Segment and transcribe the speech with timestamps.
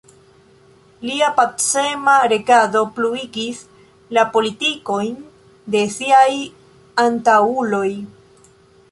[1.07, 3.59] Lia pacema regado pluigis
[4.17, 5.11] la politikojn
[5.75, 6.31] de siaj
[7.05, 7.87] antaŭuloj.